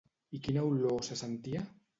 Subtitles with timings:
[0.37, 1.67] I quina olor se sentia?